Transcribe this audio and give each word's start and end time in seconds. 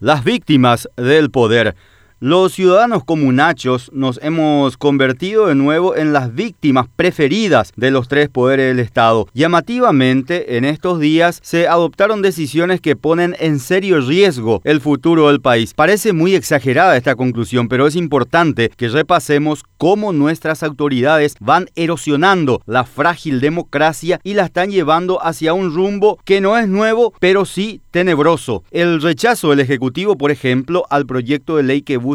Las 0.00 0.22
víctimas 0.22 0.88
del 0.96 1.32
poder. 1.32 1.74
Los 2.20 2.54
ciudadanos 2.54 3.04
comunachos 3.04 3.92
nos 3.94 4.18
hemos 4.24 4.76
convertido 4.76 5.46
de 5.46 5.54
nuevo 5.54 5.94
en 5.94 6.12
las 6.12 6.34
víctimas 6.34 6.88
preferidas 6.96 7.72
de 7.76 7.92
los 7.92 8.08
tres 8.08 8.28
poderes 8.28 8.74
del 8.74 8.84
Estado. 8.84 9.28
Llamativamente, 9.34 10.56
en 10.56 10.64
estos 10.64 10.98
días 10.98 11.38
se 11.44 11.68
adoptaron 11.68 12.20
decisiones 12.20 12.80
que 12.80 12.96
ponen 12.96 13.36
en 13.38 13.60
serio 13.60 14.00
riesgo 14.00 14.60
el 14.64 14.80
futuro 14.80 15.28
del 15.28 15.40
país. 15.40 15.74
Parece 15.74 16.12
muy 16.12 16.34
exagerada 16.34 16.96
esta 16.96 17.14
conclusión, 17.14 17.68
pero 17.68 17.86
es 17.86 17.94
importante 17.94 18.72
que 18.76 18.88
repasemos 18.88 19.62
cómo 19.76 20.12
nuestras 20.12 20.64
autoridades 20.64 21.36
van 21.38 21.66
erosionando 21.76 22.62
la 22.66 22.82
frágil 22.82 23.40
democracia 23.40 24.18
y 24.24 24.34
la 24.34 24.46
están 24.46 24.72
llevando 24.72 25.24
hacia 25.24 25.52
un 25.52 25.72
rumbo 25.72 26.18
que 26.24 26.40
no 26.40 26.58
es 26.58 26.66
nuevo, 26.66 27.14
pero 27.20 27.44
sí 27.44 27.80
tenebroso. 27.92 28.64
El 28.72 29.00
rechazo 29.00 29.50
del 29.50 29.60
Ejecutivo, 29.60 30.18
por 30.18 30.32
ejemplo, 30.32 30.84
al 30.90 31.06
proyecto 31.06 31.56
de 31.56 31.62
ley 31.62 31.82
que 31.82 32.07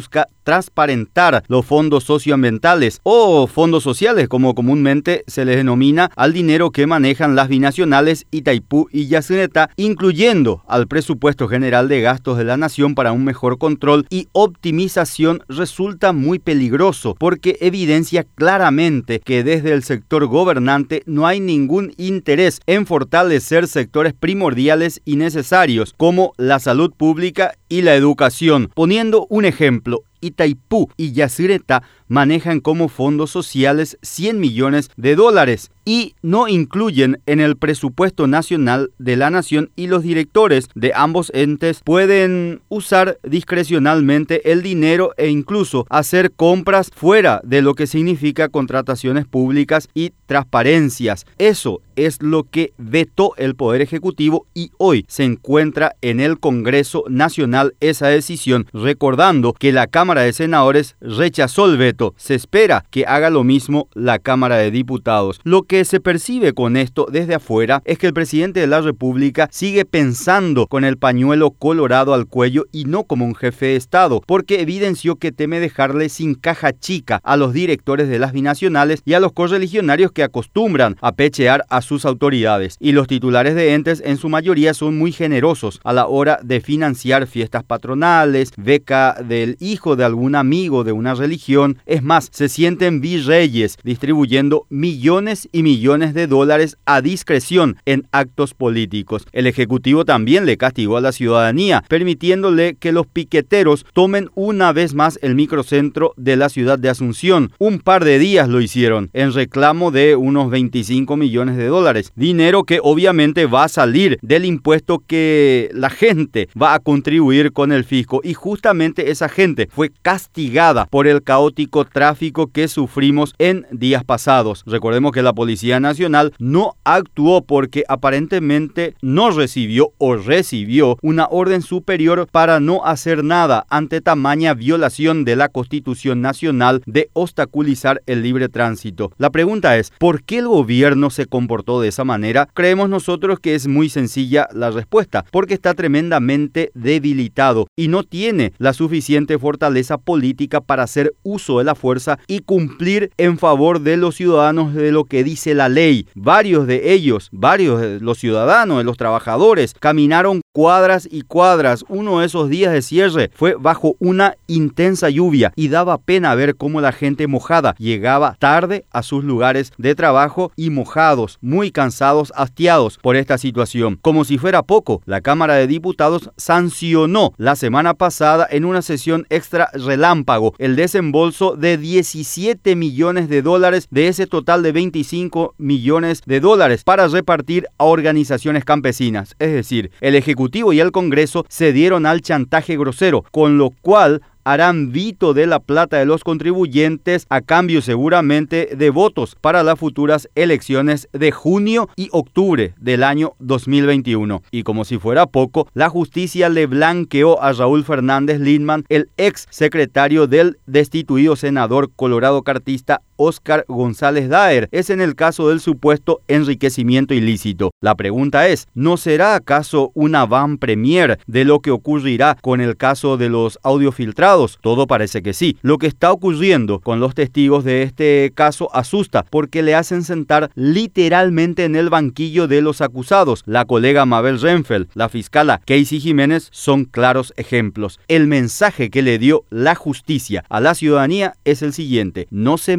transparentar 0.43 1.43
los 1.47 1.65
fondos 1.65 2.03
socioambientales 2.03 2.99
o 3.03 3.47
fondos 3.47 3.83
sociales, 3.83 4.27
como 4.27 4.55
comúnmente 4.55 5.23
se 5.27 5.45
les 5.45 5.57
denomina 5.57 6.11
al 6.15 6.33
dinero 6.33 6.71
que 6.71 6.87
manejan 6.87 7.35
las 7.35 7.47
binacionales 7.47 8.25
Itaipú 8.31 8.87
y 8.91 9.07
Yacineta, 9.07 9.69
incluyendo 9.77 10.63
al 10.67 10.87
presupuesto 10.87 11.47
general 11.47 11.87
de 11.87 12.01
gastos 12.01 12.37
de 12.37 12.43
la 12.43 12.57
nación 12.57 12.95
para 12.95 13.11
un 13.11 13.23
mejor 13.23 13.57
control 13.57 14.05
y 14.09 14.27
optimización, 14.33 15.43
resulta 15.47 16.13
muy 16.13 16.39
peligroso 16.39 17.15
porque 17.17 17.57
evidencia 17.61 18.25
claramente 18.35 19.19
que 19.19 19.43
desde 19.43 19.73
el 19.73 19.83
sector 19.83 20.25
gobernante 20.25 21.03
no 21.05 21.25
hay 21.27 21.39
ningún 21.39 21.93
interés 21.97 22.59
en 22.67 22.85
fortalecer 22.85 23.67
sectores 23.67 24.13
primordiales 24.13 25.01
y 25.05 25.15
necesarios 25.15 25.93
como 25.95 26.33
la 26.37 26.59
salud 26.59 26.91
pública 26.95 27.53
y 27.69 27.81
la 27.81 27.95
educación. 27.95 28.69
Poniendo 28.73 29.25
un 29.29 29.45
ejemplo, 29.45 29.82
block 29.83 30.12
Itaipú 30.23 30.89
y 30.97 31.11
Yacireta 31.11 31.83
manejan 32.07 32.59
como 32.59 32.89
fondos 32.89 33.31
sociales 33.31 33.97
100 34.01 34.39
millones 34.39 34.89
de 34.97 35.15
dólares 35.15 35.71
y 35.85 36.15
no 36.21 36.47
incluyen 36.47 37.19
en 37.25 37.39
el 37.39 37.57
presupuesto 37.57 38.27
nacional 38.27 38.91
de 38.99 39.17
la 39.17 39.29
nación 39.29 39.71
y 39.75 39.87
los 39.87 40.03
directores 40.03 40.69
de 40.75 40.93
ambos 40.95 41.31
entes 41.33 41.81
pueden 41.83 42.61
usar 42.69 43.17
discrecionalmente 43.23 44.51
el 44.51 44.61
dinero 44.61 45.11
e 45.17 45.27
incluso 45.27 45.85
hacer 45.89 46.31
compras 46.31 46.89
fuera 46.95 47.41
de 47.43 47.61
lo 47.61 47.73
que 47.73 47.87
significa 47.87 48.49
contrataciones 48.49 49.25
públicas 49.25 49.89
y 49.93 50.13
transparencias. 50.25 51.25
Eso 51.37 51.81
es 51.95 52.21
lo 52.21 52.43
que 52.43 52.73
vetó 52.77 53.33
el 53.37 53.55
Poder 53.55 53.81
Ejecutivo 53.81 54.45
y 54.53 54.71
hoy 54.77 55.05
se 55.07 55.23
encuentra 55.23 55.95
en 56.01 56.19
el 56.19 56.39
Congreso 56.39 57.03
Nacional 57.09 57.75
esa 57.79 58.07
decisión, 58.07 58.67
recordando 58.73 59.53
que 59.53 59.71
la 59.71 59.87
Cámara 59.87 60.12
de 60.21 60.33
Senadores 60.33 60.95
rechazó 61.01 61.65
el 61.65 61.77
veto. 61.77 62.13
Se 62.17 62.35
espera 62.35 62.85
que 62.89 63.05
haga 63.05 63.29
lo 63.29 63.43
mismo 63.43 63.89
la 63.93 64.19
Cámara 64.19 64.57
de 64.57 64.71
Diputados. 64.71 65.39
Lo 65.43 65.63
que 65.63 65.83
se 65.85 65.99
percibe 65.99 66.53
con 66.53 66.77
esto 66.77 67.07
desde 67.11 67.35
afuera 67.35 67.81
es 67.85 67.97
que 67.97 68.07
el 68.07 68.13
presidente 68.13 68.59
de 68.59 68.67
la 68.67 68.81
República 68.81 69.47
sigue 69.51 69.85
pensando 69.85 70.67
con 70.67 70.83
el 70.83 70.97
pañuelo 70.97 71.51
colorado 71.51 72.13
al 72.13 72.27
cuello 72.27 72.65
y 72.71 72.85
no 72.85 73.03
como 73.03 73.25
un 73.25 73.35
jefe 73.35 73.67
de 73.67 73.75
Estado, 73.75 74.21
porque 74.25 74.61
evidenció 74.61 75.15
que 75.15 75.31
teme 75.31 75.59
dejarle 75.59 76.09
sin 76.09 76.35
caja 76.35 76.73
chica 76.73 77.19
a 77.23 77.37
los 77.37 77.53
directores 77.53 78.09
de 78.09 78.19
las 78.19 78.33
binacionales 78.33 79.01
y 79.05 79.13
a 79.13 79.19
los 79.19 79.31
correligionarios 79.31 80.11
que 80.11 80.23
acostumbran 80.23 80.97
a 81.01 81.13
pechear 81.13 81.65
a 81.69 81.81
sus 81.81 82.05
autoridades. 82.05 82.77
Y 82.79 82.91
los 82.91 83.07
titulares 83.07 83.55
de 83.55 83.73
entes 83.73 84.01
en 84.05 84.17
su 84.17 84.29
mayoría 84.29 84.73
son 84.73 84.97
muy 84.97 85.11
generosos 85.11 85.79
a 85.83 85.93
la 85.93 86.07
hora 86.07 86.39
de 86.43 86.61
financiar 86.61 87.27
fiestas 87.27 87.63
patronales, 87.63 88.51
beca 88.57 89.17
del 89.23 89.57
hijo 89.59 89.95
de 89.95 90.02
algún 90.03 90.35
amigo 90.35 90.83
de 90.83 90.91
una 90.91 91.13
religión. 91.13 91.77
Es 91.85 92.03
más, 92.03 92.29
se 92.31 92.49
sienten 92.49 93.01
virreyes 93.01 93.77
distribuyendo 93.83 94.65
millones 94.69 95.49
y 95.51 95.63
millones 95.63 96.13
de 96.13 96.27
dólares 96.27 96.77
a 96.85 97.01
discreción 97.01 97.77
en 97.85 98.07
actos 98.11 98.53
políticos. 98.53 99.25
El 99.31 99.47
Ejecutivo 99.47 100.05
también 100.05 100.45
le 100.45 100.57
castigó 100.57 100.97
a 100.97 101.01
la 101.01 101.11
ciudadanía, 101.11 101.83
permitiéndole 101.87 102.75
que 102.75 102.91
los 102.91 103.07
piqueteros 103.07 103.85
tomen 103.93 104.29
una 104.35 104.73
vez 104.73 104.93
más 104.93 105.19
el 105.21 105.35
microcentro 105.35 106.13
de 106.17 106.35
la 106.35 106.49
ciudad 106.49 106.79
de 106.79 106.89
Asunción. 106.89 107.51
Un 107.59 107.79
par 107.79 108.05
de 108.05 108.19
días 108.19 108.49
lo 108.49 108.61
hicieron 108.61 109.09
en 109.13 109.33
reclamo 109.33 109.91
de 109.91 110.15
unos 110.15 110.49
25 110.49 111.17
millones 111.17 111.57
de 111.57 111.67
dólares. 111.67 112.11
Dinero 112.15 112.63
que 112.63 112.79
obviamente 112.81 113.45
va 113.45 113.65
a 113.65 113.69
salir 113.69 114.17
del 114.21 114.45
impuesto 114.45 115.03
que 115.05 115.69
la 115.73 115.89
gente 115.89 116.49
va 116.59 116.73
a 116.73 116.79
contribuir 116.79 117.51
con 117.51 117.71
el 117.71 117.83
fisco. 117.83 118.21
Y 118.23 118.33
justamente 118.33 119.11
esa 119.11 119.29
gente 119.29 119.67
fue 119.71 119.82
castigada 119.89 120.85
por 120.85 121.07
el 121.07 121.23
caótico 121.23 121.85
tráfico 121.85 122.47
que 122.47 122.67
sufrimos 122.67 123.33
en 123.39 123.65
días 123.71 124.03
pasados. 124.03 124.63
Recordemos 124.65 125.11
que 125.11 125.21
la 125.21 125.33
Policía 125.33 125.79
Nacional 125.79 126.33
no 126.39 126.75
actuó 126.83 127.43
porque 127.43 127.83
aparentemente 127.87 128.95
no 129.01 129.31
recibió 129.31 129.91
o 129.97 130.15
recibió 130.15 130.97
una 131.01 131.27
orden 131.29 131.61
superior 131.61 132.27
para 132.31 132.59
no 132.59 132.85
hacer 132.85 133.23
nada 133.23 133.65
ante 133.69 134.01
tamaña 134.01 134.53
violación 134.53 135.25
de 135.25 135.35
la 135.35 135.49
Constitución 135.49 136.21
Nacional 136.21 136.81
de 136.85 137.09
obstaculizar 137.13 138.01
el 138.05 138.23
libre 138.23 138.49
tránsito. 138.49 139.11
La 139.17 139.29
pregunta 139.29 139.77
es, 139.77 139.91
¿por 139.97 140.23
qué 140.23 140.39
el 140.39 140.47
gobierno 140.47 141.09
se 141.09 141.25
comportó 141.25 141.81
de 141.81 141.89
esa 141.89 142.03
manera? 142.03 142.47
Creemos 142.53 142.89
nosotros 142.89 143.39
que 143.39 143.55
es 143.55 143.67
muy 143.67 143.89
sencilla 143.89 144.47
la 144.53 144.71
respuesta, 144.71 145.25
porque 145.31 145.53
está 145.53 145.73
tremendamente 145.73 146.71
debilitado 146.73 147.67
y 147.75 147.87
no 147.87 148.03
tiene 148.03 148.53
la 148.57 148.73
suficiente 148.73 149.37
fortaleza 149.37 149.72
política 149.97 150.61
para 150.61 150.83
hacer 150.83 151.13
uso 151.23 151.57
de 151.57 151.63
la 151.63 151.75
fuerza 151.75 152.19
y 152.27 152.39
cumplir 152.39 153.11
en 153.17 153.37
favor 153.37 153.81
de 153.81 153.97
los 153.97 154.15
ciudadanos 154.15 154.73
de 154.73 154.91
lo 154.91 155.05
que 155.05 155.23
dice 155.23 155.53
la 155.53 155.69
ley. 155.69 156.07
Varios 156.15 156.67
de 156.67 156.93
ellos, 156.93 157.29
varios 157.31 157.81
de 157.81 157.99
los 157.99 158.19
ciudadanos, 158.19 158.77
de 158.77 158.83
los 158.83 158.97
trabajadores, 158.97 159.73
caminaron 159.79 160.42
cuadras 160.53 161.07
y 161.11 161.23
cuadras. 161.23 161.83
Uno 161.89 162.19
de 162.19 162.27
esos 162.27 162.47
días 162.47 162.71
de 162.71 162.83
cierre 162.83 163.31
fue 163.33 163.55
bajo 163.59 163.95
una 163.99 164.35
intensa 164.47 165.09
lluvia 165.09 165.51
y 165.55 165.67
daba 165.67 165.97
pena 165.97 166.35
ver 166.35 166.55
cómo 166.55 166.79
la 166.79 166.91
gente 166.91 167.27
mojada 167.27 167.75
llegaba 167.79 168.37
tarde 168.39 168.85
a 168.91 169.01
sus 169.01 169.23
lugares 169.23 169.73
de 169.77 169.95
trabajo 169.95 170.51
y 170.55 170.69
mojados, 170.69 171.39
muy 171.41 171.71
cansados, 171.71 172.31
hastiados 172.35 172.99
por 172.99 173.15
esta 173.15 173.37
situación. 173.37 173.97
Como 174.01 174.23
si 174.23 174.37
fuera 174.37 174.61
poco, 174.61 175.01
la 175.05 175.21
Cámara 175.21 175.55
de 175.55 175.67
Diputados 175.67 176.29
sancionó 176.37 177.33
la 177.37 177.55
semana 177.55 177.95
pasada 177.95 178.47
en 178.49 178.65
una 178.65 178.83
sesión 178.83 179.25
extra 179.29 179.69
relámpago 179.73 180.53
el 180.59 180.75
desembolso 180.75 181.55
de 181.55 181.77
17 181.77 182.75
millones 182.75 183.27
de 183.27 183.41
dólares 183.41 183.87
de 183.89 184.07
ese 184.07 184.27
total 184.27 184.61
de 184.61 184.71
25 184.71 185.55
millones 185.57 186.21
de 186.27 186.39
dólares 186.39 186.83
para 186.83 187.07
repartir 187.07 187.67
a 187.79 187.85
organizaciones 187.85 188.63
campesinas. 188.65 189.35
Es 189.39 189.51
decir, 189.51 189.89
el 189.99 190.13
Ejecutivo 190.13 190.42
y 190.73 190.79
el 190.79 190.91
Congreso 190.91 191.45
se 191.49 191.73
dieron 191.73 192.05
al 192.05 192.21
chantaje 192.21 192.77
grosero, 192.77 193.23
con 193.31 193.57
lo 193.57 193.71
cual 193.81 194.21
harán 194.43 194.91
vito 194.91 195.33
de 195.33 195.47
la 195.47 195.59
plata 195.59 195.97
de 195.97 196.05
los 196.05 196.23
contribuyentes 196.23 197.25
a 197.29 197.41
cambio 197.41 197.81
seguramente 197.81 198.69
de 198.75 198.89
votos 198.89 199.35
para 199.39 199.63
las 199.63 199.79
futuras 199.79 200.29
elecciones 200.35 201.07
de 201.13 201.31
junio 201.31 201.89
y 201.95 202.09
octubre 202.11 202.73
del 202.79 203.03
año 203.03 203.33
2021. 203.39 204.43
Y 204.51 204.63
como 204.63 204.85
si 204.85 204.97
fuera 204.97 205.25
poco, 205.27 205.67
la 205.73 205.89
justicia 205.89 206.49
le 206.49 206.67
blanqueó 206.67 207.41
a 207.41 207.53
Raúl 207.53 207.83
Fernández 207.83 208.39
Lindman, 208.39 208.85
el 208.89 209.09
ex 209.17 209.47
secretario 209.49 210.27
del 210.27 210.57
destituido 210.65 211.35
senador 211.35 211.91
colorado 211.95 212.43
cartista 212.43 213.01
Oscar 213.17 213.65
González 213.67 214.29
Daer. 214.29 214.67
Es 214.71 214.89
en 214.89 215.01
el 215.01 215.15
caso 215.15 215.49
del 215.49 215.59
supuesto 215.59 216.21
enriquecimiento 216.27 217.13
ilícito. 217.13 217.71
La 217.81 217.95
pregunta 217.95 218.47
es, 218.47 218.67
¿no 218.73 218.97
será 218.97 219.35
acaso 219.35 219.91
una 219.93 220.25
van 220.25 220.57
premier 220.57 221.19
de 221.27 221.45
lo 221.45 221.59
que 221.59 221.71
ocurrirá 221.71 222.37
con 222.41 222.61
el 222.61 222.77
caso 222.77 223.17
de 223.17 223.29
los 223.29 223.59
audiofiltrados? 223.63 224.57
Todo 224.61 224.87
parece 224.87 225.21
que 225.21 225.33
sí. 225.33 225.57
Lo 225.61 225.77
que 225.77 225.87
está 225.87 226.11
ocurriendo 226.11 226.79
con 226.79 226.99
los 226.99 227.13
testigos 227.13 227.63
de 227.63 227.83
este 227.83 228.31
caso 228.35 228.73
asusta 228.73 229.25
porque 229.29 229.63
le 229.63 229.75
hacen 229.75 230.03
sentar 230.03 230.51
literalmente 230.55 231.65
en 231.65 231.75
el 231.75 231.89
banquillo 231.89 232.47
de 232.47 232.61
los 232.61 232.81
acusados. 232.81 233.43
La 233.45 233.65
colega 233.65 234.05
Mabel 234.05 234.39
Renfeld, 234.39 234.87
la 234.93 235.09
fiscala 235.09 235.61
Casey 235.65 235.99
Jiménez 235.99 236.49
son 236.51 236.85
claros 236.85 237.33
ejemplos. 237.37 237.99
El 238.07 238.27
mensaje 238.27 238.89
que 238.89 239.01
le 239.01 239.19
dio 239.19 239.43
la 239.49 239.75
justicia 239.75 240.43
a 240.49 240.59
la 240.59 240.75
ciudadanía 240.75 241.35
es 241.45 241.61
el 241.61 241.73
siguiente. 241.73 242.27
No 242.31 242.57
se 242.57 242.77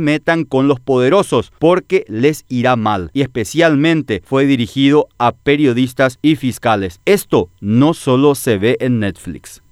con 0.48 0.68
los 0.68 0.80
poderosos 0.80 1.52
porque 1.58 2.04
les 2.08 2.44
irá 2.48 2.76
mal. 2.76 3.10
Y 3.12 3.22
especialmente 3.22 4.22
fue 4.24 4.46
dirigido 4.46 5.08
a 5.18 5.32
periodistas 5.32 6.18
y 6.22 6.36
fiscales. 6.36 7.00
Esto 7.04 7.50
no 7.60 7.94
solo 7.94 8.34
se 8.34 8.58
ve 8.58 8.76
en 8.80 9.00
Netflix. 9.00 9.63